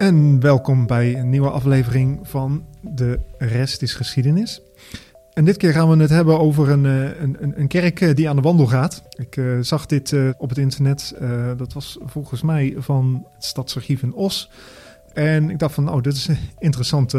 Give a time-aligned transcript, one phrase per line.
[0.00, 4.62] En welkom bij een nieuwe aflevering van De Rest is Geschiedenis.
[5.32, 8.28] En dit keer gaan we het hebben over een, eh, een, een, kerk eh, die
[8.28, 9.02] aan de wandel gaat.
[9.10, 11.14] Ik uh, zag dit op het internet.
[11.56, 14.50] Dat was volgens mij van het Stadsarchief in Os.
[15.12, 17.14] En ik dacht van, oh, dit is een interessant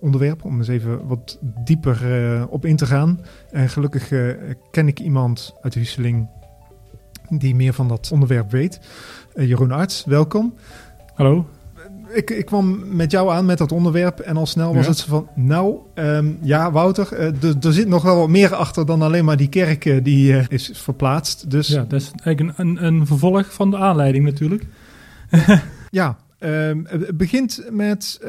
[0.00, 1.98] onderwerp om eens even wat dieper
[2.48, 3.20] op in te gaan.
[3.50, 4.08] En gelukkig
[4.70, 6.28] ken ik iemand uit Husseling
[7.28, 8.80] die meer van dat onderwerp weet.
[9.34, 10.54] Jeroen Arts, welkom.
[11.16, 11.48] Hallo.
[12.08, 14.90] Ik, ik, kwam met jou aan met dat onderwerp en al snel was ja.
[14.90, 19.02] het van, nou, um, ja Wouter, uh, er zit nog wel wat meer achter dan
[19.02, 21.50] alleen maar die kerk uh, die uh, is verplaatst.
[21.50, 21.68] Dus...
[21.68, 24.66] Ja, dat is eigenlijk een, een, een vervolg van de aanleiding natuurlijk.
[25.90, 28.20] ja, um, het begint met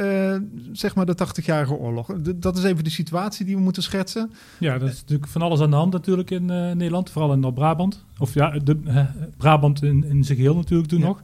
[0.71, 2.07] zeg maar de 80-jarige oorlog.
[2.21, 4.31] De, dat is even de situatie die we moeten schetsen.
[4.57, 8.03] Ja, dat is natuurlijk van alles aan de hand natuurlijk in Nederland, vooral in Noord-Brabant.
[8.17, 9.05] Of ja, de,
[9.37, 11.05] Brabant in, in zijn geheel natuurlijk toen ja.
[11.05, 11.21] nog.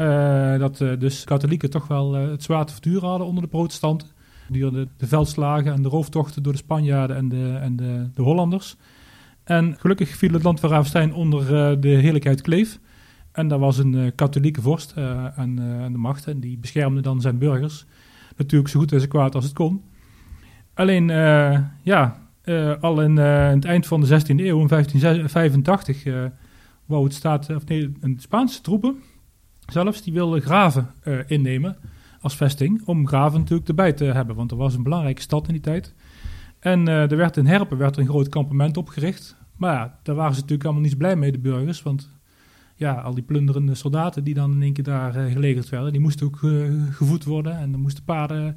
[0.00, 3.48] Uh, dat uh, dus katholieken toch wel uh, het zwaar te verduren hadden onder de
[3.48, 4.08] protestanten.
[4.46, 8.76] Gedurende de veldslagen en de rooftochten door de Spanjaarden en de, en de, de Hollanders.
[9.44, 11.46] En gelukkig viel het land van Ravenstein onder
[11.80, 12.78] de heerlijkheid Kleef.
[13.32, 14.96] En daar was een katholieke vorst
[15.36, 15.54] aan,
[15.92, 16.26] de macht.
[16.26, 17.84] En die beschermde dan zijn burgers.
[18.36, 19.82] Natuurlijk zo goed en zo kwaad als het kon.
[20.74, 21.06] Alleen,
[21.82, 22.18] ja,
[22.80, 26.04] al in, in, het eind van de 16e eeuw, in 1585,
[26.86, 28.96] wou het staat, of nee, een Spaanse troepen
[29.66, 31.76] zelfs, die wilde Graven uh, innemen
[32.20, 32.82] als vesting.
[32.84, 35.94] Om Graven natuurlijk erbij te hebben, want er was een belangrijke stad in die tijd.
[36.58, 39.36] En uh, er werd in Herpen werd een groot kampement opgericht.
[39.56, 41.82] Maar ja, daar waren ze natuurlijk allemaal niet blij mee, de burgers.
[41.82, 42.10] Want
[42.74, 46.00] ja, al die plunderende soldaten die dan in één keer daar uh, gelegerd werden, die
[46.00, 46.38] moesten ook
[46.90, 47.58] gevoed worden.
[47.58, 48.56] En er moesten paarden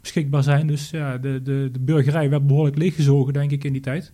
[0.00, 0.66] beschikbaar zijn.
[0.66, 4.12] Dus ja, de, de, de burgerij werd behoorlijk leeggezogen, denk ik, in die tijd.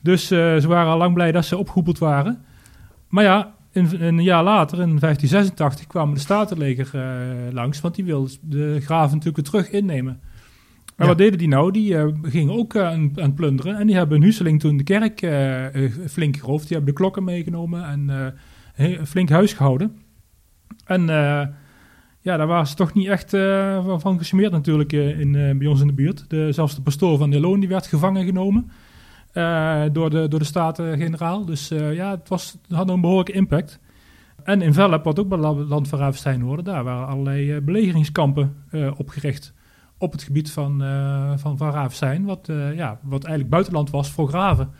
[0.00, 2.44] Dus ze waren al lang blij dat ze opgehoepeld waren.
[3.08, 8.04] Maar ja, een, een, jaar later, in 1586, kwamen de Statenleger uh, langs, want die
[8.04, 10.20] wilden de graven natuurlijk weer terug innemen.
[10.96, 11.12] Maar ja.
[11.12, 11.72] wat deden die nou?
[11.72, 14.84] Die uh, gingen ook uh, aan, aan plunderen en die hebben in Husseling toen de
[14.84, 15.18] kerk
[16.08, 16.68] flink geroofd.
[16.68, 18.34] Die hebben de klokken meegenomen en
[19.06, 19.96] flink huis gehouden.
[20.84, 21.06] En
[22.20, 23.30] ja, daar waren ze toch niet echt
[23.98, 26.24] van gesmeerd natuurlijk in, bij ons in de buurt.
[26.28, 28.70] De, zelfs de pastoor van de Loon die werd gevangen genomen.
[29.36, 31.44] Uh, door, de, door de Staten-generaal.
[31.44, 33.80] Dus uh, ja, het, was, had een behoorlijke impact.
[34.42, 38.54] En in Velp, wat ook bij land van Ravenstein hoorde, daar waren allerlei uh, belegeringskampen
[38.96, 39.54] opgericht
[39.98, 40.78] op het gebied van,
[41.36, 44.70] van, van wat, ja, wat eigenlijk buitenland was voor graven.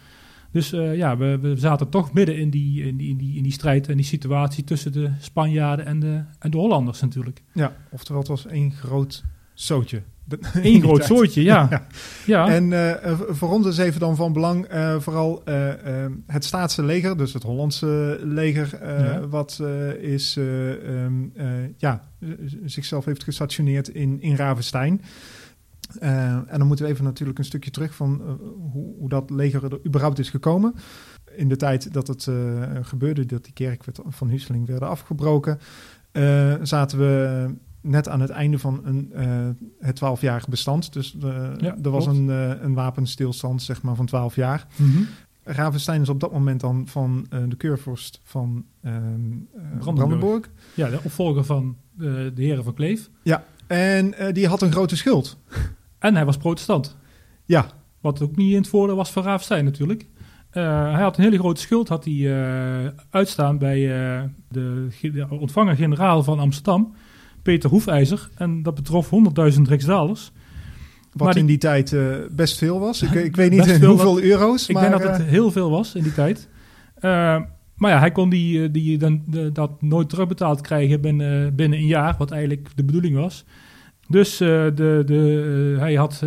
[0.50, 3.52] Dus ja, we, we, zaten toch midden in die, in, die, in, die, in die
[3.52, 7.42] strijd en die situatie tussen de Spanjaarden en de, en de Hollanders natuurlijk.
[7.52, 9.24] Ja, oftewel het was één groot
[9.56, 10.02] zootje.
[10.62, 11.66] Eén groot soortje, ja.
[11.70, 11.86] ja.
[12.26, 12.48] ja.
[12.48, 15.72] En uh, voor ons is even dan van belang uh, vooral uh,
[16.26, 19.28] het staatse leger, dus het Hollandse leger, ja.
[19.28, 19.62] wat
[20.00, 21.32] is, um,
[21.76, 22.02] ja,
[22.64, 25.02] zichzelf heeft gestationeerd in, in Ravenstein.
[25.98, 28.38] en dan moeten we even natuurlijk een stukje terug van
[28.72, 30.74] hoe, hoe, dat leger er überhaupt is gekomen.
[31.36, 32.28] In de tijd dat het
[32.82, 35.58] gebeurde, dat die kerk van Husseling werd afgebroken,
[36.62, 37.48] zaten we
[37.86, 39.48] net aan het einde van een, uh,
[39.80, 40.92] het twaalfjarig bestand.
[40.92, 44.66] Dus uh, ja, er was een, uh, een wapenstilstand zeg maar, van twaalf jaar.
[44.76, 45.06] Mm -hmm.
[45.44, 49.94] Ravenstein is op dat moment dan van de keurvorst van Brandenburg.
[49.94, 50.50] Brandenburg.
[50.74, 53.10] Ja, de opvolger van de heren van Kleef.
[53.22, 55.38] Ja, en die had een grote schuld.
[55.98, 56.96] En hij was protestant.
[57.44, 57.66] Ja.
[58.00, 60.06] Wat ook niet in het voordeel was van Ravenstein natuurlijk.
[60.50, 63.80] hij had een hele grote schuld had hij, uitstaan bij
[64.48, 66.94] de, de ontvanger-generaal van Amsterdam...
[67.46, 68.28] Peter Hoefijzer.
[68.34, 69.10] En dat betrof
[69.54, 70.32] 100.000 riksdalers.
[71.12, 73.02] Wat die, in die tijd uh, best veel was.
[73.02, 74.68] Ik, ik weet niet hoeveel dat, euro's.
[74.68, 76.48] Ik maar, denk dat het uh, heel veel was in die tijd.
[76.96, 77.02] Uh,
[77.76, 81.86] maar ja, hij kon die, die, dan, de, dat nooit terugbetaald krijgen binnen, binnen een
[81.86, 83.44] jaar, wat eigenlijk de bedoeling was.
[84.08, 86.22] Dus de, de, hij had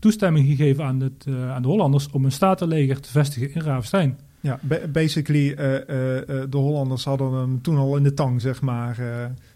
[0.00, 4.18] toestemming gegeven aan, het, aan de Hollanders om een statenleger te vestigen in Ravenstein.
[4.46, 4.60] Ja,
[4.92, 5.80] basically, uh, uh,
[6.26, 8.98] de Hollanders hadden hem toen al in de tang, zeg maar.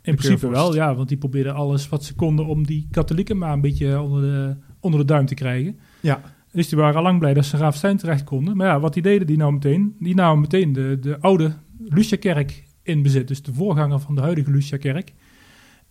[0.02, 3.52] in principe wel, ja, want die probeerden alles wat ze konden om die katholieken maar
[3.52, 5.78] een beetje onder de, onder de duim te krijgen.
[6.00, 6.20] Ja.
[6.52, 8.56] Dus die waren al lang blij dat ze Raafstein terecht konden.
[8.56, 9.96] Maar ja, wat die deden die nou meteen?
[9.98, 11.52] Die namen meteen de, de oude
[11.88, 13.28] Lucia-kerk in bezit.
[13.28, 15.12] Dus de voorganger van de huidige Lucia-kerk.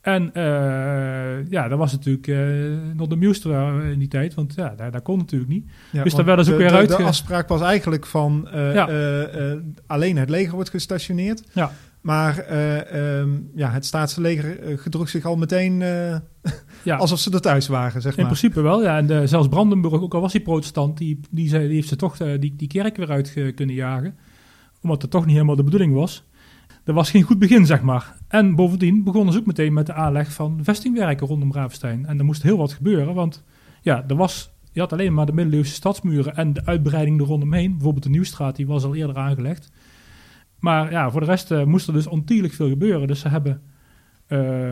[0.01, 2.37] En uh, ja, dat was natuurlijk uh,
[2.95, 3.49] nog de nieuwste
[3.91, 5.69] in die tijd, want ja, daar, daar kon natuurlijk niet.
[5.91, 6.87] Ja, dus daar werden ze ook weer uit.
[6.89, 8.89] De afspraak was eigenlijk van uh, ja.
[9.87, 11.43] alleen het leger wordt gestationeerd.
[11.53, 11.71] Ja.
[12.01, 12.45] Maar
[13.19, 15.79] um, ja, het staatsleger gedroeg zich al meteen
[16.83, 16.95] ja.
[16.95, 18.25] alsof ze er thuis waren, zeg In maar.
[18.25, 18.97] principe wel, ja.
[18.97, 21.95] En de, zelfs Brandenburg, ook al was hij protestant, die, die, zei, die heeft ze
[21.95, 24.17] toch die, die kerk weer uit kunnen jagen.
[24.81, 26.23] Omdat het toch niet helemaal de bedoeling was.
[26.89, 28.15] Dat was geen goed begin, zeg maar.
[28.27, 32.05] En bovendien begonnen ze ook meteen met de aanleg van vestingwerken rondom Ravenstein.
[32.05, 33.43] En er moest heel wat gebeuren, want
[33.81, 37.71] ja, er was, je had alleen maar de middeleeuwse stadsmuren en de uitbreiding er rondomheen.
[37.71, 39.71] Bijvoorbeeld de Nieuwstraat, die was al eerder aangelegd.
[40.59, 43.07] Maar ja, voor de rest uh, moest er dus ontierlijk veel gebeuren.
[43.07, 43.61] Dus ze hebben
[44.27, 44.71] uh,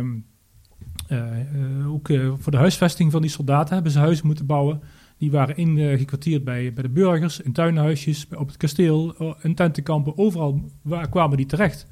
[1.10, 4.82] uh, ook voor de huisvesting van die soldaten hebben ze huizen moeten bouwen.
[5.18, 10.18] Die waren ingekwartierd bij, bij de burgers, in tuinhuisjes, op het kasteel, in tentenkampen.
[10.18, 11.88] Overal waar kwamen die terecht.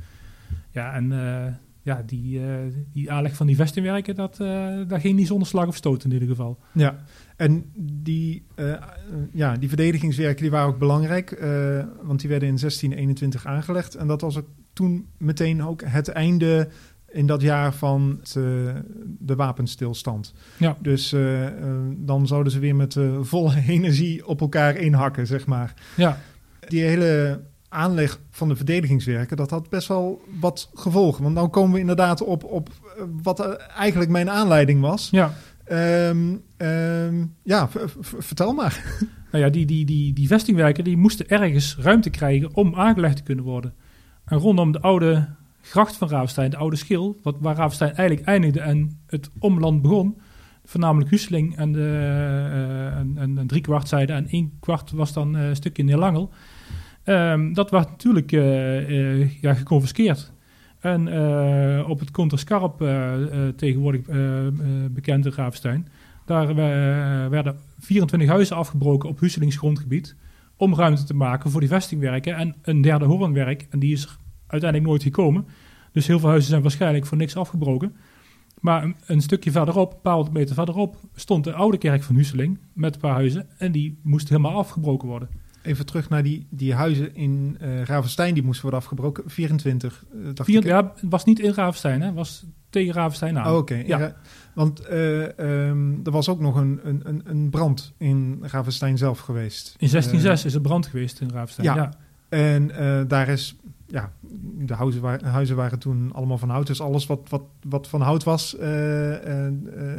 [0.76, 1.14] Ja, en
[1.82, 2.42] ja, die,
[2.94, 4.38] die aanleg van die vestingwerken, dat,
[4.88, 6.60] daar ging niet zonder slag of stoot in ieder geval.
[6.74, 6.96] Ja,
[7.36, 8.46] en die,
[9.32, 11.40] ja, die verdedigingswerken die waren ook belangrijk,
[12.02, 13.96] want die werden in 1621 aangelegd.
[13.96, 16.68] En dat was ook toen meteen ook het einde
[17.16, 18.20] in dat jaar van
[19.20, 20.34] de wapenstilstand.
[20.58, 20.78] Ja.
[20.80, 21.48] Dus uh,
[21.98, 25.74] dan zouden ze weer met volle energie op elkaar inhakken, zeg maar.
[25.96, 26.20] Ja.
[26.68, 27.42] Die hele
[27.76, 31.24] aanleg van de verdedigingswerken, dat had best wel wat gevolgen.
[31.24, 32.70] Want dan komen we inderdaad op, op
[33.24, 35.10] wat eigenlijk mijn aanleiding was.
[35.12, 35.34] Ja.
[35.72, 37.70] Um, um, ja,
[38.00, 38.84] vertel maar.
[39.32, 43.24] Nou ja, die, die, die, die vestingwerken die moesten ergens ruimte krijgen om aangelegd te
[43.24, 43.74] kunnen worden.
[44.26, 45.28] En rondom de oude
[45.62, 50.18] gracht van Ravenstein, de oude schil, wat, waar Ravenstein eigenlijk eindigde en het omland begon,
[50.66, 55.14] voornamelijk Husseling en, de, uh, en, en, en drie kwart zijde en één kwart was
[55.14, 56.30] dan uh, een stukje Neerlangel.
[57.06, 60.34] Um, dat werd natuurlijk uh, ja, geconfiskeerd.
[60.80, 61.00] En
[61.86, 62.78] op het Conterscarp,
[63.56, 64.02] tegenwoordig
[64.92, 65.88] bekend in Ravenstein,
[66.26, 66.56] daar
[67.30, 70.16] werden 24 huizen afgebroken op Husselings grondgebied
[70.58, 73.68] om ruimte te maken voor die vestingwerken en een derde hoornwerk.
[73.70, 74.18] En die is er
[74.48, 75.46] uiteindelijk nooit gekomen.
[75.92, 77.96] Dus heel veel huizen zijn waarschijnlijk voor niks afgebroken.
[78.60, 82.60] Maar een, stukje verderop, een paar honderd meter verderop, stond de oude kerk van Husseling
[82.74, 83.48] met een paar huizen.
[83.58, 85.30] En die moest helemaal afgebroken worden.
[85.66, 89.24] Even terug naar die, die huizen in uh, Ravenstein, die moesten worden afgebroken.
[89.26, 90.64] 24, uh, dacht ik.
[90.64, 92.14] Ja, het was niet in Ravenstein, hè?
[92.14, 93.52] was tegen Ravenstein aan.
[93.52, 93.84] Oh, oké.
[93.86, 94.16] Ja.
[94.54, 99.76] Want uh, um, er was ook nog een, een, een brand in Ravenstein zelf geweest.
[99.78, 101.76] In 1606 is er brand geweest in Ravenstein, ja.
[101.76, 101.94] ja.
[102.30, 102.72] En
[103.08, 103.56] daar is
[103.88, 104.12] ja,
[104.58, 106.68] de huizen, waren, huizen waren toen allemaal van hout.
[106.68, 108.54] Dus alles wat, wat, wat van hout was,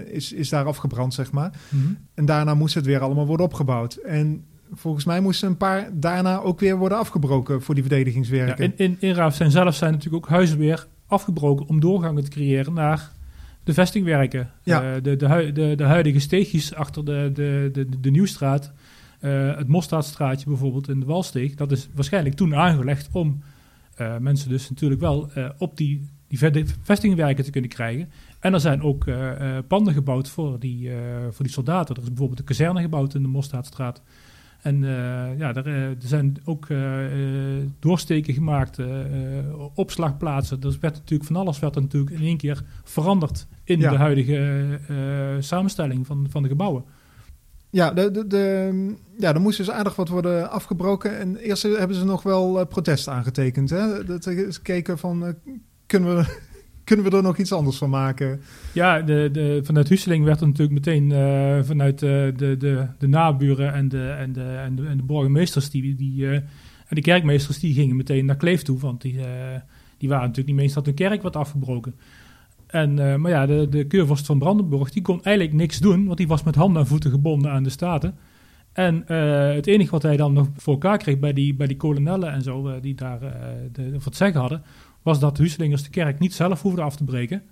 [0.07, 1.53] is, is daar afgebrand, zeg maar.
[1.69, 1.99] Mm -hmm.
[2.15, 3.95] En daarna moest het weer allemaal worden opgebouwd.
[3.95, 8.65] En volgens mij moesten een paar daarna ook weer worden afgebroken voor die verdedigingswerken.
[8.65, 12.31] Ja, in, in, in zijn zelf zijn natuurlijk ook huizen weer afgebroken om doorgangen te
[12.31, 13.13] creëren naar
[13.65, 14.51] de vestingwerken.
[14.63, 14.83] Ja.
[14.83, 18.73] Uh, de, de, de, de, huidige steegjes achter de, de, de, de Nieuwstraat,
[19.21, 23.43] het Mosterdstraatje bijvoorbeeld in de Walsteeg, dat is waarschijnlijk toen aangelegd om
[24.01, 26.39] uh, mensen dus natuurlijk wel op die, die
[26.83, 28.11] vestingwerken te kunnen krijgen.
[28.41, 29.05] En er zijn ook
[29.69, 30.91] panden gebouwd voor die,
[31.31, 31.95] voor die soldaten.
[31.95, 34.03] Er is bijvoorbeeld een kazerne gebouwd in de Mosthaatstraat.
[34.67, 34.81] En
[35.39, 36.67] ja, er, er, zijn ook
[37.79, 38.79] doorsteken gemaakt,
[39.75, 40.61] opslagplaatsen.
[40.63, 43.91] Er werd natuurlijk van alles werd er natuurlijk in één keer veranderd in ja.
[43.91, 44.79] de huidige
[45.41, 46.85] samenstelling van, van de gebouwen.
[47.71, 51.19] Ja, de, de, de, ja, er moest dus aardig wat worden afgebroken.
[51.19, 53.71] En eerst hebben ze nog wel protest aangetekend.
[53.71, 54.05] Hè?
[54.05, 55.35] Dat ze keken van,
[55.87, 56.39] kunnen, we,
[56.87, 58.41] kunnen we er nog iets anders van maken?
[58.73, 63.09] Ja, de, de, vanuit Husseling werd er natuurlijk meteen uh, vanuit de, de, de, de
[63.09, 66.45] naburen en de, en de, en de, de burgemeesters die, die, en
[66.89, 68.79] de kerkmeesters die gingen meteen naar Kleef toe.
[68.79, 69.19] Want die,
[69.99, 71.95] die waren natuurlijk niet meest dat hun kerk werd afgebroken.
[72.67, 76.19] En, uh, maar ja, de, de keurvorst van Brandenburg die kon eigenlijk niks doen, want
[76.19, 78.15] die was met handen en voeten gebonden aan de Staten.
[78.73, 81.77] En uh, het enige wat hij dan nog voor elkaar kreeg bij die, bij die
[81.77, 83.19] kolonellen en zo, uh, die daar
[83.73, 84.63] de, wat zeggen hadden,
[85.07, 87.43] was dat Huselingers de kerk niet zelf hoefden af te breken.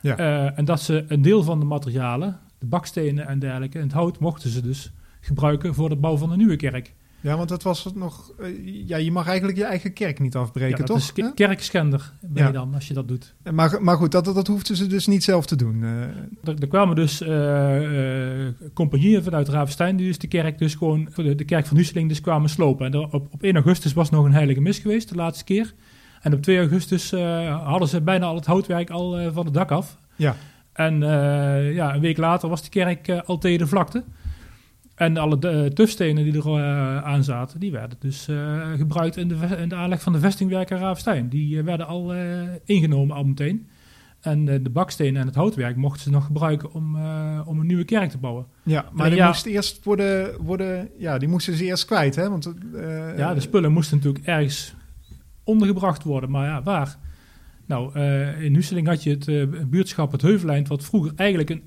[0.00, 0.16] Ja.
[0.54, 4.18] en dat ze een deel van de materialen, de bakstenen en dergelijke, en het hout,
[4.18, 6.94] mochten ze dus gebruiken voor de bouw van een nieuwe kerk.
[7.22, 8.32] Ja, want dat was het nog.
[8.40, 10.96] Uh, ja, je mag eigenlijk je eigen kerk niet afbreken, ja, toch?
[10.96, 12.46] Is kerkschender ben ja.
[12.46, 13.34] je dan als je dat doet.
[13.52, 15.82] Maar, maar goed, dat, dat hoefden ze dus niet zelf te doen.
[15.82, 16.02] Uh.
[16.02, 21.34] Er, er, kwamen dus uh, compagnieën vanuit Ravenstein, die dus de kerk dus gewoon, de,
[21.34, 22.86] de kerk van Husseling dus kwamen slopen.
[22.86, 25.74] En er, op, op 1 augustus was nog een heilige mis geweest, de laatste keer.
[26.22, 27.10] En op 2 augustus
[27.64, 29.98] hadden ze bijna al het houtwerk al van het dak af.
[30.16, 30.36] Ja.
[30.72, 31.00] En
[31.72, 34.04] ja, een week later was de kerk al tegen de vlakte.
[34.94, 36.62] En alle tufstenen die er
[37.02, 38.28] aan zaten, die werden dus
[38.76, 41.28] gebruikt in de, in de, aanleg van de vestingwerken Raafstein.
[41.28, 42.14] Die werden al
[42.64, 43.68] ingenomen al meteen.
[44.20, 46.96] En de bakstenen en het houtwerk mochten ze nog gebruiken om,
[47.44, 48.46] om een nieuwe kerk te bouwen.
[48.62, 52.28] Ja, maar die ja, moest eerst worden, worden, ja, die moesten ze eerst kwijt, hè?
[52.28, 52.52] Want,
[53.16, 54.74] ja, de spullen moesten natuurlijk ergens
[55.44, 56.98] ondergebracht worden, maar ja, waar?
[57.66, 57.98] Nou,
[58.40, 61.62] in Husseling had je het buurtschap Het Heuveleind, wat vroeger eigenlijk een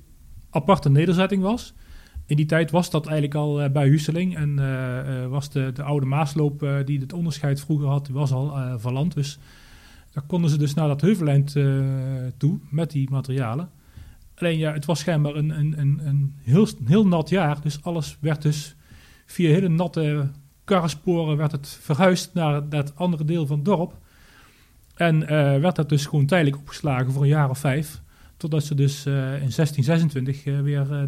[0.50, 1.74] aparte nederzetting was
[2.26, 4.36] in die tijd was dat eigenlijk al uh, bij Husseling.
[4.36, 4.60] En
[5.30, 9.14] was de, de oude Maasloop die het onderscheid vroeger had, was al verland.
[9.14, 9.38] Dus
[10.12, 11.56] Daar konden ze dus naar dat Heuveleind
[12.36, 13.70] toe met die materialen.
[14.34, 17.60] Alleen ja, het was schijnbaar een, een, een, een heel, heel nat jaar.
[17.60, 18.76] Dus alles werd dus
[19.26, 20.30] via hele natte
[20.66, 23.98] karrensporen werd het verhuisd naar dat andere deel van het dorp.
[24.94, 25.28] En uh,
[25.60, 28.00] werd dat dus gewoon tijdelijk opgeslagen voor een jaar of vijf.
[28.36, 31.02] Totdat ze dus uh, in 1626 uh, weer eh,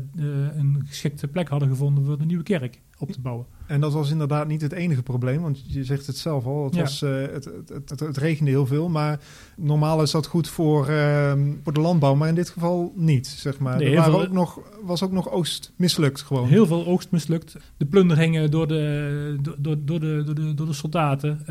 [0.56, 3.46] een geschikte plek hadden gevonden voor de nieuwe kerk op te bouwen.
[3.66, 6.76] En dat was inderdaad niet het enige probleem, want je zegt het zelf al, het,
[6.76, 9.20] was, uh, het, het, het, het, regende heel veel, maar
[9.56, 13.58] normaal is dat goed voor, uh, voor de landbouw, maar in dit geval niet, zeg
[13.58, 13.76] maar.
[13.76, 16.48] Nee, er waren ook nog, was ook nog oogst mislukt gewoon.
[16.48, 17.56] Heel veel oogst mislukt.
[17.76, 21.46] De plunderingen door de, door, door, de, door, de, door de soldaten, uh,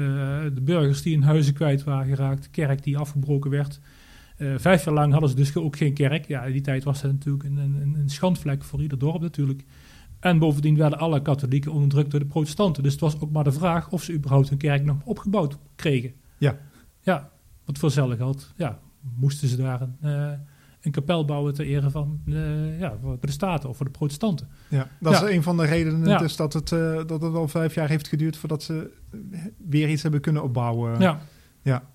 [0.54, 3.80] de burgers die in huizen kwijt waren geraakt, de kerk die afgebroken werd.
[4.38, 6.28] Uh, vijf jaar lang hadden ze dus ook geen kerk.
[6.28, 9.64] Ja, in die tijd was dat natuurlijk een, een, een schandvlek voor ieder dorp natuurlijk.
[10.20, 12.84] En bovendien werden alle katholieken onderdrukt door de protestanten.
[12.84, 16.14] Dus het was ook maar de vraag of ze überhaupt hun kerk nog opgebouwd kregen.
[16.38, 16.58] Ja.
[17.02, 17.32] Ja,
[17.66, 18.80] wat voor geld, ja,
[19.16, 20.32] moesten ze daar een, uh,
[20.82, 24.48] een kapel bouwen ter ere van uh, ja, voor de staten of voor de protestanten.
[24.68, 26.18] Ja, dat is een van de redenen ja.
[26.18, 28.92] dus dat, het, uh, dat het al vijf jaar heeft geduurd voordat ze
[29.58, 31.00] weer iets hebben kunnen opbouwen.
[31.00, 31.20] Ja.
[31.62, 31.90] ja.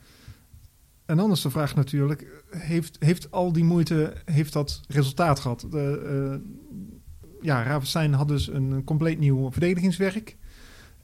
[1.04, 5.66] En anders de vraag natuurlijk, heeft, heeft al die moeite, heeft dat resultaat gehad?
[5.70, 6.40] De,
[7.42, 10.36] ja, Ravenstein had dus een compleet nieuw verdedigingswerk.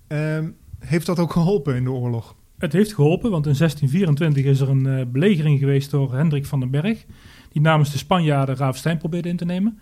[0.09, 2.37] Um, heeft dat ook geholpen in de oorlog?
[2.59, 6.61] Het heeft geholpen, want in 1624 is er een uh, belegering geweest door Hendrik van
[6.61, 7.05] den Berg.
[7.53, 9.79] Die namens de Spanjaarden Ravenstein probeerde in te nemen.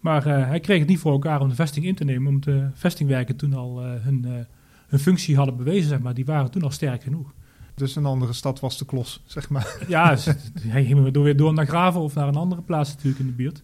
[0.00, 2.54] Maar uh, hij kreeg het niet voor elkaar om de vesting in te nemen, omdat
[2.54, 4.46] de vestingwerken toen al uh, hun,
[4.86, 5.88] hun functie hadden bewezen.
[5.88, 6.14] Zeg maar.
[6.14, 7.32] Die waren toen al sterk genoeg.
[7.74, 9.76] Dus een andere stad was de klos, zeg maar.
[9.88, 10.16] Ja,
[10.60, 13.62] hij ging weer door naar Graven of naar een andere plaats natuurlijk in de buurt.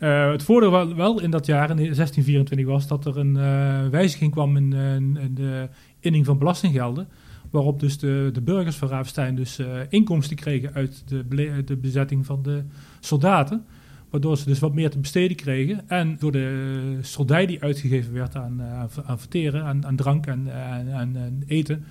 [0.00, 4.32] Uh, het voordeel wel, in dat jaar, in 1624, was dat er een uh, wijziging
[4.32, 5.68] kwam in, uh, in, de
[6.00, 7.08] inning van belastinggelden.
[7.50, 12.42] Waarop dus de, de burgers van Ravenstein dus inkomsten kregen uit de, de bezetting van
[12.42, 12.62] de
[13.00, 13.64] soldaten.
[14.10, 15.88] Waardoor ze dus wat meer te besteden kregen.
[15.88, 18.62] En door de soldij die uitgegeven werd aan,
[19.06, 20.50] aan verteren, aan, aan drank en,
[20.92, 21.84] aan eten,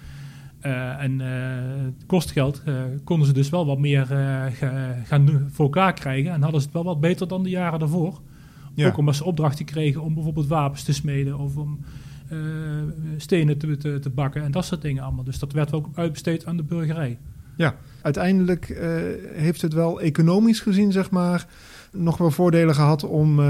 [0.65, 1.27] uh, en uh,
[2.05, 4.05] kostgeld uh, konden ze dus wel wat meer
[5.03, 6.31] gaan voor elkaar krijgen.
[6.31, 8.21] En hadden ze het wel wat beter dan de jaren daarvoor.
[8.73, 8.87] Ja.
[8.87, 11.79] Ook omdat ze opdrachten kregen om bijvoorbeeld wapens te smeden of om
[13.17, 15.23] stenen te, te, te, bakken en dat soort dingen allemaal.
[15.23, 17.17] Dus dat werd ook uitbesteed aan de burgerij.
[17.57, 18.79] Ja, uiteindelijk
[19.33, 21.47] heeft het wel economisch gezien, zeg maar,
[21.91, 23.41] nog wel voordelen gehad om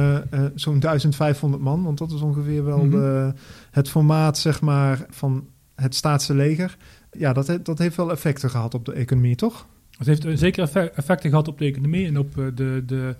[0.55, 2.99] zo'n 1500 man, want dat is ongeveer wel mm -hmm.
[2.99, 3.33] de,
[3.71, 6.77] het formaat, zeg maar, van het staatse leger
[7.17, 9.67] ja, dat, dat heeft wel effecten gehad op de economie, toch?
[9.97, 13.15] Het heeft zeker effecten gehad op de economie en op eh, de, de,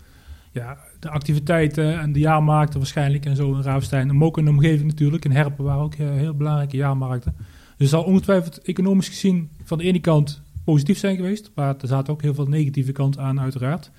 [0.52, 4.18] ja, de activiteiten en de jaarmarkten waarschijnlijk en zo in Raafstein.
[4.18, 5.26] Maar ook in de omgeving natuurlijk.
[5.26, 7.36] In Herpen waren ook eh, heel belangrijke jaarmarkten.
[7.78, 11.52] Dus zal ongetwijfeld economisch gezien van de ene kant positief zijn geweest.
[11.56, 13.92] Maar er zaten ook heel veel negatieve kanten aan uiteraard.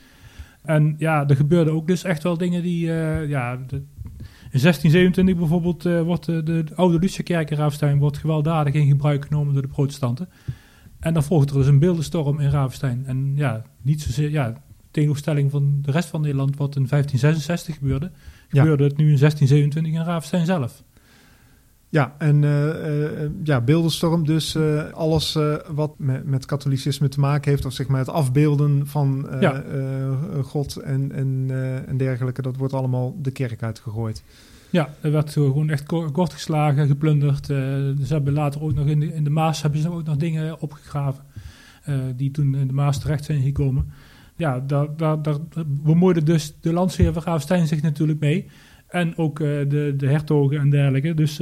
[0.63, 2.87] En ja, er gebeurden ook dus echt wel dingen die,
[3.29, 3.59] ja,
[4.51, 9.25] in 1627 bijvoorbeeld uh, wordt de, de, oude Lutherkerk in Ravenstein wordt gewelddadig in gebruik
[9.25, 10.29] genomen door de protestanten.
[11.01, 13.05] En dan volgt er dus een beeldenstorm in Ravenstein.
[13.07, 18.11] En ja, niet zozeer, ja, tegenstelling van de rest van Nederland wat in 1566 gebeurde,
[18.49, 20.83] gebeurde het nu in 1627 in Ravenstein zelf.
[21.97, 25.39] Ja, en uh, uh, ja, beeldenstorm, dus uh, alles
[25.69, 29.65] wat met, met, katholicisme te maken heeft, of zeg maar het afbeelden van ja.
[30.43, 31.51] God en, en,
[31.87, 34.23] en dergelijke, dat wordt allemaal de kerk uitgegooid.
[34.71, 37.47] Ja, er werd gewoon echt kort geslagen, geplunderd.
[37.47, 40.61] ze hebben later ook nog in de, in de Maas hebben ze ook nog dingen
[40.61, 41.25] opgegraven
[42.17, 43.93] die toen in de Maas terecht zijn gekomen.
[44.37, 48.47] Ja, daar, daar, daar bemoeide dus de landsheer van Graafstein zich natuurlijk mee.
[48.89, 51.15] En ook de, de hertogen en dergelijke.
[51.15, 51.41] Dus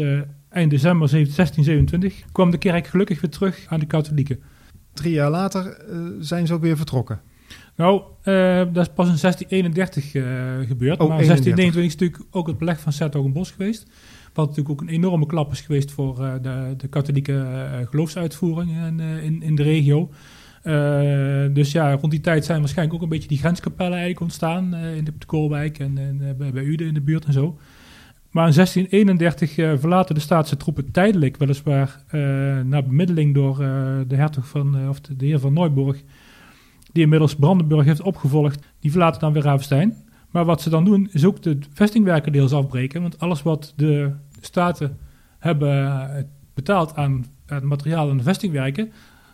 [0.54, 4.40] eind december 1627 kwam de kerk gelukkig weer terug aan de katholieken.
[4.92, 7.20] Drie jaar later uh, zijn ze ook weer vertrokken.
[7.76, 10.22] Nou, uh, dat is pas in 1631 uh,
[10.68, 11.00] gebeurd.
[11.00, 13.86] Oh, maar in 1629 is natuurlijk ook het beleg van Sertogenbos geweest.
[14.32, 17.46] Wat natuurlijk ook een enorme klap is geweest voor uh, de, de, katholieke
[17.90, 20.10] geloofsuitvoering in, in, in, de regio.
[21.52, 24.74] dus ja, rond die tijd zijn waarschijnlijk ook een beetje die grenskapellen eigenlijk ontstaan.
[24.74, 27.58] in de Koolwijk en, en bij, bij Uden in de buurt en zo.
[28.34, 32.20] Maar in 1631 uh, eh, verlaten de staatse troepen tijdelijk, weliswaar uh,
[32.60, 36.02] na bemiddeling door uh, de hertog van, of de, de, heer van Neuburg,
[36.92, 39.96] die inmiddels Brandenburg heeft opgevolgd, die verlaten dan weer Ravenstein.
[40.30, 44.12] Maar wat ze dan doen, is ook de vestingwerken deels afbreken, want alles wat de
[44.40, 44.98] staten
[45.38, 48.92] hebben betaald aan het materiaal en de vestingwerken,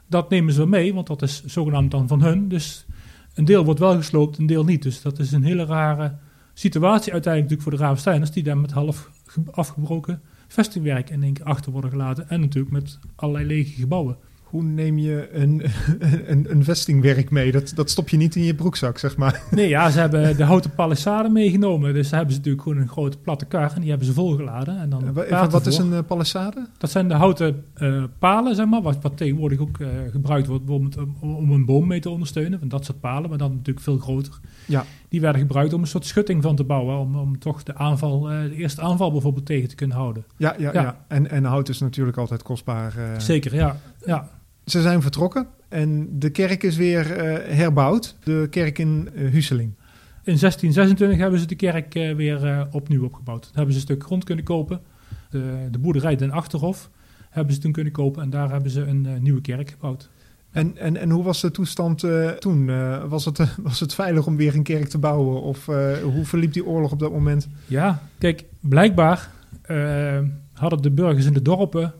[0.08, 2.48] dat nemen ze mee, want dat is zogenaamd dan van hun.
[2.48, 2.86] Dus
[3.34, 4.82] een deel wordt wel gesloopt, een deel niet.
[4.82, 6.14] Dus dat is een hele rare
[6.60, 9.10] situatie uiteindelijk natuurlijk voor de Ravensteiners, die daar met half
[9.50, 12.28] afgebroken vestingwerk in één keer achter worden gelaten.
[12.28, 14.16] En natuurlijk met allerlei lege gebouwen.
[14.42, 15.62] hoe neem je een,
[16.30, 17.52] een, een vestingwerk mee?
[17.52, 19.42] Dat, dat stop je niet in je broekzak, zeg maar.
[19.50, 21.94] Nee, ja, ze hebben de houten palissade meegenomen.
[21.94, 24.78] Dus daar hebben ze natuurlijk gewoon een grote platte kar en die hebben ze volgeladen.
[24.78, 26.66] En dan Even, wat is een uh, palissade?
[26.78, 30.70] Dat zijn de houten uh, palen, zeg maar, wat, wat tegenwoordig ook uh, gebruikt wordt
[30.70, 30.90] om,
[31.20, 32.58] om, een boom mee te ondersteunen.
[32.58, 34.38] Van dat soort palen, maar dan natuurlijk veel groter.
[34.66, 34.84] Ja.
[35.10, 36.98] Die werden gebruikt om een soort schutting van te bouwen.
[36.98, 40.24] Om, om toch de aanval, de eerste aanval bijvoorbeeld tegen te kunnen houden.
[40.36, 40.82] Ja, ja, ja.
[40.82, 41.04] ja.
[41.08, 42.94] En, en hout is natuurlijk altijd kostbaar.
[43.18, 43.76] Zeker, ja.
[44.04, 44.28] ja
[44.70, 48.16] ze zijn vertrokken en de kerk is weer uh, herbouwd.
[48.24, 49.72] De kerk in uh, Huseling.
[50.24, 53.42] In 1626 hebben ze de kerk uh, weer uh, opnieuw opgebouwd.
[53.42, 54.80] Dan hebben ze een stuk grond kunnen kopen.
[55.30, 56.90] De, de boerderij Den Achterhof
[57.30, 58.22] hebben ze toen kunnen kopen.
[58.22, 60.10] En daar hebben ze een nieuwe kerk gebouwd.
[60.50, 62.04] En, en, en hoe was de toestand
[62.38, 62.66] toen?
[63.08, 65.42] was, het, was het veilig om weer een kerk te bouwen?
[65.42, 65.66] Of
[66.02, 67.48] hoe verliep die oorlog op dat moment?
[67.66, 69.30] Ja, kijk, blijkbaar
[70.52, 71.94] hadden de burgers in de dorpen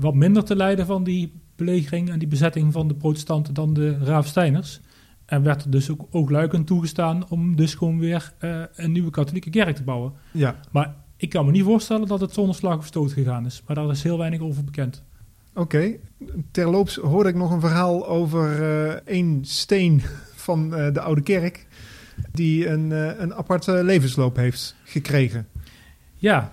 [0.00, 3.98] wat minder te lijden van die belegering en die bezetting van de protestanten dan de
[3.98, 4.80] Raafsteiners.
[5.24, 8.32] En werd er dus ook oogluikend toegestaan om dus gewoon weer
[8.74, 10.12] een nieuwe katholieke kerk te bouwen.
[10.32, 10.60] Ja.
[10.70, 13.62] Maar ik kan me niet voorstellen dat het zonder slag of stoot gegaan is.
[13.66, 15.02] Maar daar is heel weinig over bekend.
[15.58, 15.96] Oké.
[16.50, 20.02] Terloops hoorde ik nog een verhaal over uh, één steen
[20.46, 21.66] van uh, de oude kerk...
[22.32, 22.90] die een,
[23.22, 25.48] een aparte levensloop heeft gekregen.
[26.16, 26.52] Ja,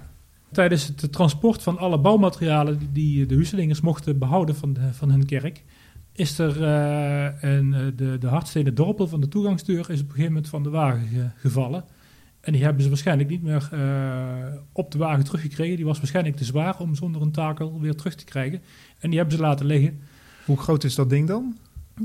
[0.52, 5.26] tijdens het transport van alle bouwmaterialen die de Huselingers mochten behouden van, de, van hun
[5.26, 5.64] kerk,
[6.16, 6.62] is er
[7.44, 10.64] een, eh, de, de hardstenen dorpel van de toegangsdeur is op een gegeven moment van
[10.64, 11.84] de wagen gevallen.
[12.46, 13.80] En die hebben ze waarschijnlijk niet meer uh,
[14.72, 15.75] op de wagen teruggekregen.
[15.75, 18.62] Die was waarschijnlijk te zwaar om zonder een takel weer terug te krijgen.
[19.00, 20.00] En die hebben ze laten liggen.
[20.46, 21.58] Hoe groot is dat ding dan?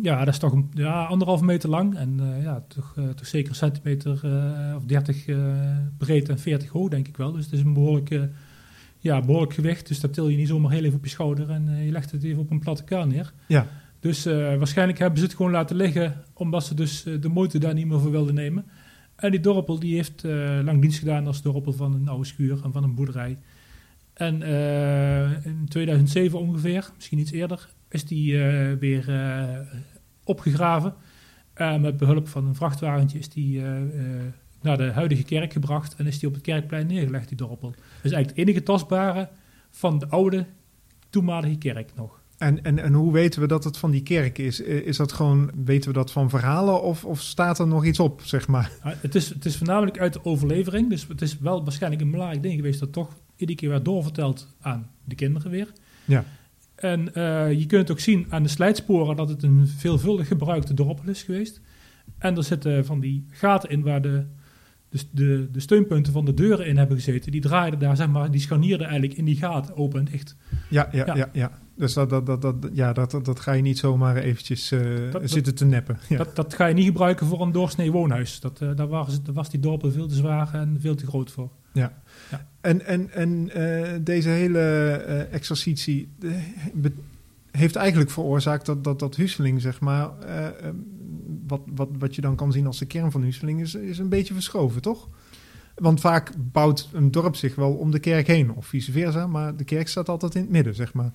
[0.02, 3.26] Ja, dat is toch een, ja, anderhalf meter lang en uh, ja, toch, uh, toch
[3.26, 4.12] zeker een centimeter
[4.76, 5.24] of 30
[5.98, 7.32] breed en 40 hoog, denk ik wel.
[7.32, 8.20] Dus het is een behoorlijk,
[8.98, 9.88] ja, behoorlijk gewicht.
[9.88, 12.22] Dus dat til je niet zomaar heel even op je schouder en je legt het
[12.22, 13.32] even op een platte kar neer.
[13.46, 13.66] Ja.
[14.00, 17.86] Dus waarschijnlijk hebben ze het gewoon laten liggen, omdat ze dus de moeite daar niet
[17.86, 18.64] meer voor wilden nemen.
[19.20, 20.22] En die dorpel die heeft
[20.62, 23.38] lang dienst gedaan als dorpel van een oude schuur en van een boerderij.
[24.12, 24.42] En
[25.44, 29.04] in 2007 ongeveer, misschien iets eerder, is die uh, weer
[30.24, 30.94] opgegraven.
[31.80, 33.62] Met behulp van een vrachtwagentje is die
[34.62, 37.70] naar de huidige kerk gebracht en is die op het kerkplein neergelegd, die dorpel.
[37.70, 39.28] Dus eigenlijk het enige tastbare
[39.70, 40.46] van de oude
[41.10, 42.19] toenmalige kerk nog.
[42.40, 44.60] En, en, en hoe weten we dat het van die kerk is?
[44.60, 48.20] Is dat gewoon, weten we dat van verhalen of, of staat er nog iets op,
[48.24, 48.70] zeg maar?
[48.82, 50.88] het, is, het is voornamelijk uit de overlevering.
[50.88, 54.54] Dus het is wel waarschijnlijk een belangrijk ding geweest dat toch iedere keer werd doorverteld
[54.60, 55.72] aan de kinderen weer.
[56.04, 56.24] Ja.
[56.74, 61.08] En uh, je kunt ook zien aan de slijtsporen dat het een veelvuldig gebruikte dorpel
[61.08, 61.60] is geweest.
[62.18, 64.24] En er zitten van die gaten in waar de,
[64.88, 67.32] de, de, de, steunpunten van de deuren in hebben gezeten.
[67.32, 70.36] Die draaiden daar, zeg maar, die scharnierden eigenlijk in die gaten open en dicht.
[70.68, 71.16] Ja, ja, ja.
[71.16, 71.58] ja, ja.
[71.80, 75.12] Dus dat, dat, dat, dat, ja, dat, dat, dat ga je niet zomaar eventjes uh,
[75.12, 75.98] dat, zitten te neppen.
[76.08, 76.16] Ja.
[76.16, 78.40] Dat, dat ga je niet gebruiken voor een doorsnee woonhuis.
[78.40, 81.30] Dat, uh, daar, was, daar was die dorpel veel te zwaar en veel te groot
[81.30, 81.50] voor.
[81.72, 81.92] Ja.
[82.30, 82.46] ja.
[82.60, 84.58] En, en, en uh, deze hele
[85.30, 86.08] exercitie
[87.50, 90.46] heeft eigenlijk veroorzaakt dat, dat, dat Husseling, zeg maar, uh,
[91.46, 94.08] wat, wat, wat je dan kan zien als de kern van Husseling, is, is een
[94.08, 95.08] beetje verschoven, toch?
[95.74, 99.56] Want vaak bouwt een dorp zich wel om de kerk heen, of vice versa, maar
[99.56, 101.10] de kerk staat altijd in het midden, zeg maar.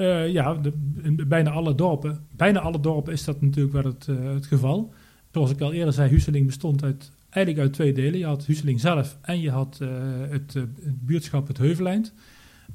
[0.00, 0.60] Uh, ja,
[1.02, 2.26] in bijna alle dorpen.
[2.30, 4.92] Bijna alle dorpen is dat natuurlijk wel het, uh, het geval.
[5.32, 8.18] Zoals ik al eerder zei, Husseling bestond uit, eigenlijk uit twee delen.
[8.18, 9.88] Je had Husseling zelf en je had uh,
[10.28, 12.14] het, buurtschap het Heuveleind.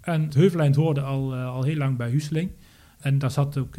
[0.01, 2.51] En het Heuveleind hoorde al, al heel lang bij Husseling.
[2.99, 3.75] En daar zat ook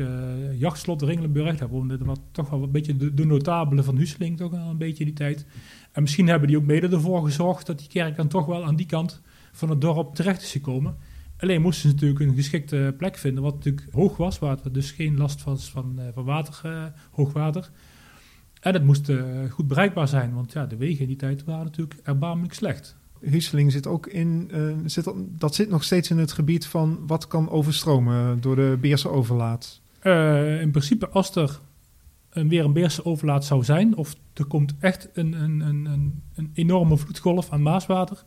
[0.58, 1.56] jachtslot Ringelenburg.
[1.56, 4.78] Daar woonde wat, toch wel een beetje de, de notabelen van Husseling toch wel een
[4.78, 5.46] beetje die tijd.
[5.92, 8.76] En misschien hebben die ook mede ervoor gezorgd dat die kerk dan toch wel aan
[8.76, 10.96] die kant van het dorp terecht is gekomen.
[11.42, 15.16] Alleen moesten ze natuurlijk een geschikte plek vinden, wat natuurlijk hoog was, waar dus geen
[15.16, 17.70] last was van, van water, uh, hoogwater.
[18.60, 21.64] En het moest uh, goed bereikbaar zijn, want ja, de wegen in die tijd waren
[21.64, 22.96] natuurlijk erbarmelijk slecht.
[23.20, 27.26] Husseling zit ook in, uh, zit, dat zit nog steeds in het gebied van wat
[27.26, 29.80] kan overstromen door de Beerse overlaat.
[30.60, 31.60] in principe, als er
[32.30, 36.50] een, weer een Beerse overlaat zou zijn, of er komt echt een, een, een, een
[36.54, 38.24] enorme vloedgolf aan maaswater,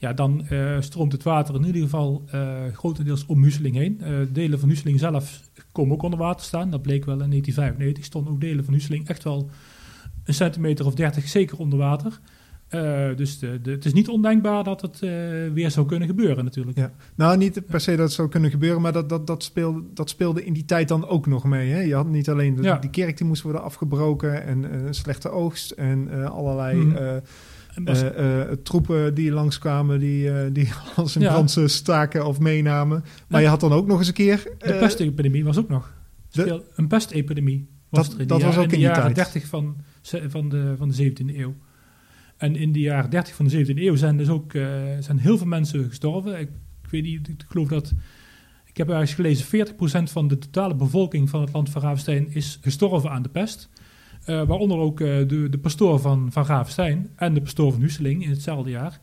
[0.00, 4.00] ja, dan uh, stroomt het water in ieder geval uh, grotendeels om Husseling heen.
[4.02, 5.40] Uh, delen van Husseling zelf
[5.72, 6.70] komen ook onder water staan.
[6.70, 8.04] Dat bleek wel in 1995.
[8.04, 9.50] Stonden ook delen van Husseling echt wel
[10.24, 12.20] een centimeter of dertig zeker onder water.
[13.16, 14.98] dus de, de, het is niet ondenkbaar dat het
[15.52, 16.78] weer zou kunnen gebeuren natuurlijk.
[16.78, 16.92] Ja.
[17.14, 20.10] Nou, niet per se dat het zou kunnen gebeuren, maar dat, dat, dat, speelde, dat
[20.10, 21.70] speelde in die tijd dan ook nog mee.
[21.70, 21.80] Hè?
[21.80, 22.78] Je had niet alleen de, ja.
[22.78, 26.76] die kerk die moest worden afgebroken en een slechte oogst en allerlei...
[26.76, 27.20] Mm
[28.62, 31.46] troepen die langskwamen die, die als in ja.
[31.66, 33.04] staken of meenamen.
[33.28, 34.42] Maar je had dan ook nog eens een keer...
[34.58, 35.92] de pestepidemie was ook nog.
[36.30, 39.76] De, een pestepidemie was dat, er in dat was ook in, de jaren 30 van,
[40.02, 41.54] van, de, van de 17e eeuw.
[42.36, 44.52] En in de jaren 30 van de 17e eeuw zijn dus ook
[45.00, 46.40] zijn heel veel mensen gestorven.
[46.40, 46.48] Ik,
[46.82, 47.92] ik weet niet, ik geloof dat
[48.70, 52.58] ik heb ergens gelezen, 40% van de totale bevolking van het land van Ravenstein is
[52.60, 53.68] gestorven aan de pest.
[54.26, 58.22] Uh, waaronder ook uh, de, de pastoor van, van Ravenstein en de pastoor van Husseling
[58.22, 59.00] in hetzelfde jaar.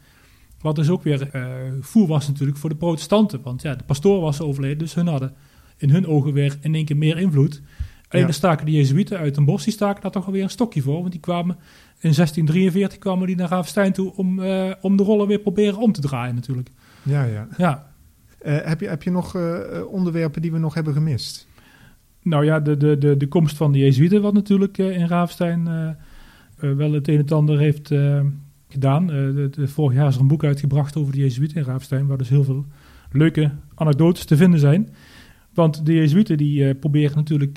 [0.62, 1.46] Wat dus ook weer uh,
[1.82, 3.42] voer was natuurlijk voor de protestanten.
[3.42, 5.34] Want ja, de pastoor was overleden, dus hun hadden
[5.78, 7.62] in hun ogen weer in één keer meer invloed.
[8.10, 8.32] Alleen ja.
[8.32, 11.00] de staken de Jezuïeten uit een bos, die staken daar toch alweer een stokje voor.
[11.00, 11.56] Want die kwamen
[12.00, 14.40] in 1643 kwamen die naar Ravenstein toe om,
[14.82, 16.70] om de rollen weer proberen om te draaien natuurlijk.
[17.04, 17.48] Ja, ja.
[17.58, 17.92] Ja,
[18.44, 19.36] heb, je, heb je nog
[19.88, 21.47] onderwerpen die we nog hebben gemist?
[22.22, 25.64] Nou ja, de, de, de, de komst van de Jezuïeten, wat natuurlijk uh, in Raafstein
[26.60, 27.92] wel het een en ander heeft
[28.70, 29.12] gedaan.
[29.54, 32.44] Vorig jaar is er een boek uitgebracht over de Jezuïeten in Raafstein, waar dus heel
[32.44, 32.66] veel
[33.12, 34.90] leuke anekdotes te vinden zijn.
[35.54, 37.54] Want de Jezuïeten die proberen natuurlijk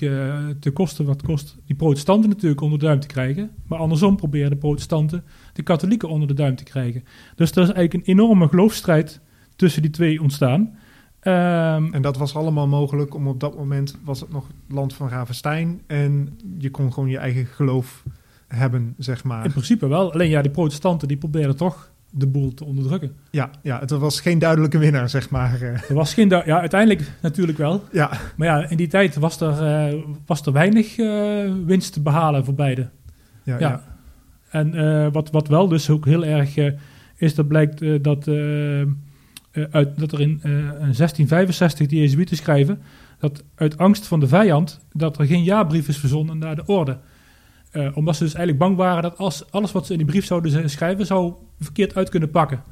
[0.60, 3.50] te kosten wat kost die protestanten natuurlijk onder de duim te krijgen.
[3.66, 7.04] Maar andersom proberen de protestanten de katholieken onder de duim te krijgen.
[7.36, 9.20] Dus er is eigenlijk een enorme geloofsstrijd
[9.56, 10.78] tussen die twee ontstaan.
[11.22, 14.94] Um, en dat was allemaal mogelijk, om op dat moment was het nog het land
[14.94, 15.80] van Ravenstein.
[15.86, 18.02] En je kon gewoon je eigen geloof
[18.48, 19.44] hebben, zeg maar.
[19.44, 20.12] In principe wel.
[20.12, 23.12] Alleen ja, die protestanten die probeerden toch de boel te onderdrukken.
[23.30, 25.62] Ja, ja het was geen duidelijke winnaar, zeg maar.
[25.62, 27.84] Er was geen ja, uiteindelijk natuurlijk wel.
[27.92, 28.10] Ja.
[28.36, 32.44] Maar ja, in die tijd was er, uh, was er weinig uh, winst te behalen
[32.44, 32.88] voor beide.
[33.42, 33.68] Ja, ja.
[33.68, 33.82] ja.
[34.50, 36.56] En uh, wat, wat wel dus ook heel erg
[37.16, 38.24] is, dat blijkt dat
[39.52, 42.82] uh, uit, dat er in, uh, in 1665 de Jezuïeten schrijven
[43.18, 46.98] dat uit angst van de vijand dat er geen jaarbrief is verzonden naar de orde.
[47.72, 50.24] Uh, omdat ze dus eigenlijk bang waren dat als alles wat ze in die brief
[50.24, 52.62] zouden schrijven zou verkeerd uit kunnen pakken.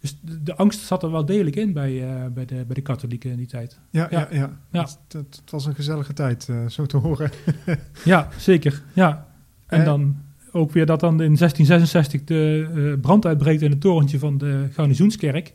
[0.00, 3.30] Dus de, de angst zat er wel degelijk in bij, bij, de, bij de katholieken
[3.30, 3.78] in die tijd.
[3.90, 4.28] Ja, ja.
[4.30, 4.80] ja, ja.
[4.80, 7.30] Het, het, was een gezellige tijd, zo te horen.
[8.04, 8.82] ja, zeker.
[8.92, 9.26] Ja.
[9.66, 10.16] En dan
[10.52, 15.54] ook weer dat dan in 1666 de brand uitbreekt in het torentje van de Garnizoenskerk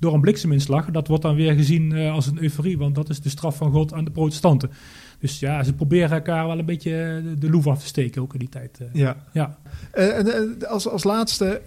[0.00, 0.90] door een blikseminslag.
[0.90, 3.72] Dat wordt dan weer gezien uh, als een euforie, want dat is de straf van
[3.72, 4.70] God aan de protestanten.
[5.18, 8.38] Dus ja, ze proberen elkaar wel een beetje de loef af te steken ook in
[8.38, 8.78] die tijd.
[8.80, 8.88] Uh.
[8.92, 9.16] Ja.
[9.32, 9.58] ja.
[9.94, 11.60] Uh, als, als laatste,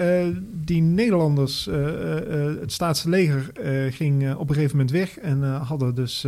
[0.51, 1.65] die Nederlanders,
[2.59, 3.51] het staatse leger
[3.91, 6.21] ging op een gegeven moment weg en hadden dus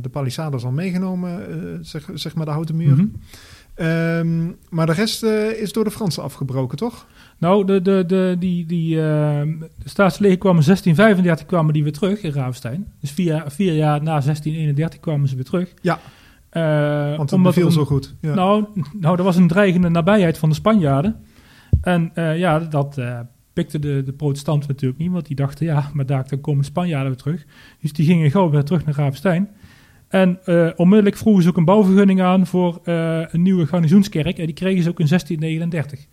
[0.00, 1.40] de palissades al meegenomen,
[1.84, 2.96] zeg, zeg maar de houten muur.
[2.96, 3.12] Mm
[3.76, 4.56] -hmm.
[4.68, 7.06] maar de rest is door de Fransen afgebroken, toch?
[7.38, 12.22] Nou, de, de, de, die, die, uh, de staatsleger kwamen 1635 kwamen die weer terug
[12.22, 12.86] in Ravenstein.
[13.00, 15.74] Dus vier, vier jaar na 1631 kwamen ze weer terug.
[15.82, 15.98] Ja,
[16.52, 18.14] uh, want het beviel zo goed.
[18.20, 18.34] Ja.
[18.34, 21.16] Nou, nou, er was een dreigende nabijheid van de Spanjaarden.
[21.80, 23.00] En uh, ja, dat
[23.52, 26.66] pikte de, de protestanten natuurlijk niet, want die dachten, ja, maar daar dan komen de
[26.66, 27.44] Spanjaarden weer terug.
[27.80, 29.48] Dus die gingen gauw weer terug naar Ravenstein.
[30.08, 30.38] En
[30.76, 34.38] onmiddellijk vroegen ze ook een bouwvergunning aan voor een nieuwe garnizoenskerk.
[34.38, 36.06] En die kregen ze ook in 1639.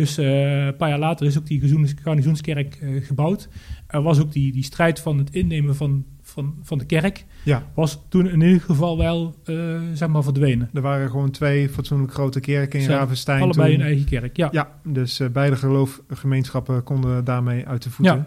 [0.00, 3.48] Dus uh, een paar jaar later is ook die garnizoenskerk uh, gebouwd.
[3.86, 7.24] Er was ook die, die strijd van het innemen van, van, van de kerk.
[7.44, 7.66] Ja.
[7.74, 10.70] Was toen in ieder geval wel, uh, zeg maar, verdwenen.
[10.74, 13.42] Er waren gewoon twee fatsoenlijk grote kerken in Ravenstein.
[13.42, 14.48] Allebei een eigen kerk, ja.
[14.52, 18.16] Ja, dus beide geloofgemeenschappen konden daarmee uit de voeten.
[18.16, 18.26] Ja.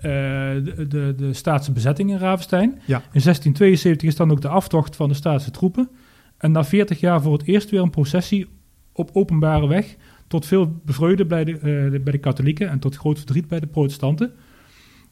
[0.02, 2.70] de, de, de, staatse bezetting in Ravenstein.
[2.70, 2.98] Ja.
[2.98, 5.90] In 1672 is dan ook de aftocht van de staatse troepen.
[6.38, 8.48] En na 40 jaar voor het eerst weer een processie
[8.94, 9.96] op openbare weg.
[10.28, 13.68] Tot veel bevreugde bij de, uh, bij de katholieken en tot groot verdriet bij de
[13.68, 14.34] protestanten.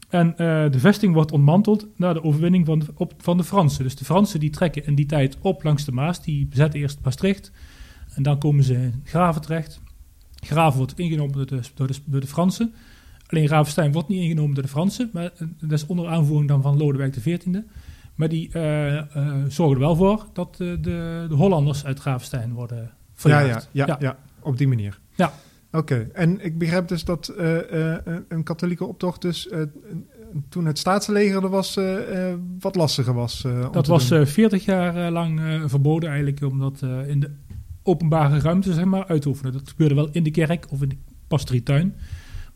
[0.09, 0.37] En uh,
[0.71, 3.83] de vesting wordt ontmanteld na de overwinning van de, op, van de Fransen.
[3.83, 6.23] Dus de Fransen die trekken in die tijd op langs de Maas.
[6.23, 7.51] Die bezetten eerst Maastricht.
[8.13, 9.81] En dan komen ze in Graven terecht.
[10.35, 12.73] Graven wordt ingenomen door de, door de, door de Fransen.
[13.27, 16.61] Alleen Ravenstein wordt niet ingenomen door de Fransen, maar eh, dat is onder aanvoering dan
[16.61, 17.47] van Lodewijk XIV.
[18.15, 19.01] Maar die uh, uh,
[19.47, 23.69] zorgen er wel voor dat de, de, Hollanders uit Ravenstein worden verjaagd.
[23.71, 24.17] Ja, ja, ja, ja.
[24.39, 24.99] op die manier.
[25.15, 25.33] Ja.
[25.71, 27.33] Oké, en ik begrijp dus dat
[28.27, 29.49] een katholieke optocht dus
[30.49, 31.79] toen het staatsleger er was,
[32.59, 33.45] wat lastiger was.
[33.71, 37.31] dat was 40 jaar lang verboden eigenlijk, omdat in de
[37.83, 39.53] openbare ruimte zeg maar uitoefenen.
[39.53, 41.95] Dat gebeurde wel in de kerk of in de pastorietuin.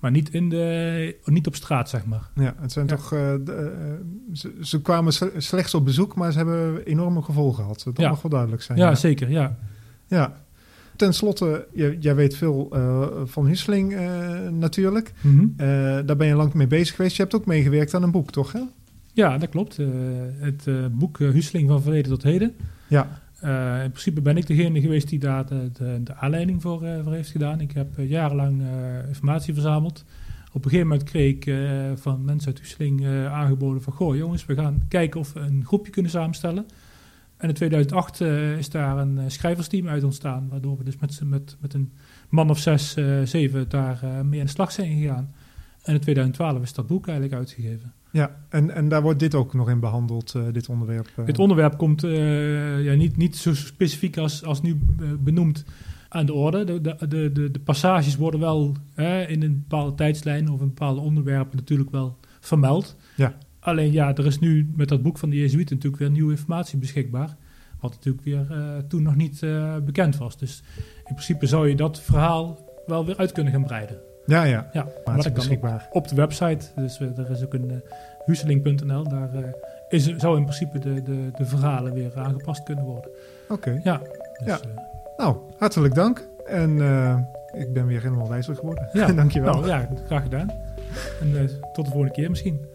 [0.01, 2.29] Maar niet, in de, niet op straat, zeg maar.
[2.35, 3.13] Ja, het zijn toch.
[3.13, 7.83] Uh, de, uh, ze, ze, kwamen slechts op bezoek, maar ze hebben enorme gevolgen gehad.
[7.83, 8.77] Dat mag wel duidelijk zijn.
[8.77, 8.95] Ja, ja.
[8.95, 9.29] zeker.
[9.29, 9.57] Ja.
[10.07, 10.33] ja.
[10.95, 11.67] Ten slotte,
[11.99, 13.95] jij weet veel uh, van Husseling
[14.49, 15.13] natuurlijk.
[15.21, 15.53] Mm -hmm.
[16.05, 17.15] daar ben je lang mee bezig geweest.
[17.15, 18.51] Je hebt ook meegewerkt aan een boek, toch?
[18.51, 18.61] Hè?
[19.13, 19.79] Ja, dat klopt.
[19.79, 19.87] Uh,
[20.39, 22.55] het uh, boek Huseling van verleden tot heden.
[22.87, 23.21] Ja.
[23.83, 27.59] In principe ben ik degene geweest die daar de, aanleiding voor, voor, heeft gedaan.
[27.59, 28.61] Ik heb jarenlang
[29.07, 30.05] informatie verzameld.
[30.53, 31.53] Op een gegeven moment kreeg ik
[31.99, 33.93] van mensen uit Huseling aangeboden van...
[33.93, 36.65] Goh jongens, we gaan kijken of we een groepje kunnen samenstellen.
[37.37, 38.21] En in 2008
[38.57, 40.47] is daar een schrijversteam uit ontstaan.
[40.49, 41.91] Waardoor we dus met, met, met een
[42.29, 45.33] man of zes, zeven daar mee aan de slag zijn gegaan.
[45.83, 47.93] En in 2012 is dat boek eigenlijk uitgegeven.
[48.11, 51.09] Ja, en, en daar wordt dit ook nog in behandeld, uh, dit onderwerp?
[51.19, 51.25] Uh.
[51.25, 54.79] Dit onderwerp komt uh, ja, niet, niet zo specifiek als, als nu
[55.19, 55.65] benoemd
[56.09, 56.63] aan de orde.
[56.63, 58.75] De, de, de, de passages worden wel
[59.27, 62.95] in een bepaalde tijdslijn of een bepaalde onderwerpen natuurlijk wel vermeld.
[63.15, 63.37] Ja.
[63.59, 66.79] Alleen ja, er is nu met dat boek van de Jezuïeten natuurlijk weer nieuwe informatie
[66.79, 67.37] beschikbaar.
[67.79, 68.47] Wat natuurlijk weer
[68.87, 69.45] toen nog niet
[69.85, 70.37] bekend was.
[70.37, 70.63] Dus
[70.97, 73.97] in principe zou je dat verhaal wel weer uit kunnen gaan breiden.
[74.25, 74.69] Ja, ja.
[74.71, 75.87] ja maar dat beschikbaar.
[75.89, 76.65] Op, op, de website.
[76.75, 77.77] Dus uh, er is ook een uh,
[78.25, 79.03] huseling.nl.
[79.03, 79.45] Daar uh,
[79.89, 83.11] is, zou in principe de, de, de verhalen weer aangepast kunnen worden.
[83.49, 83.79] Oké.
[83.83, 84.59] Ja, dus, ja.
[85.17, 86.27] nou, hartelijk dank.
[86.45, 86.71] En
[87.51, 88.89] ik ben weer helemaal wijzer geworden.
[88.93, 89.53] Ja, Dankjewel.
[89.53, 90.49] Nou, ja, graag gedaan.
[91.21, 92.70] En tot de volgende keer misschien.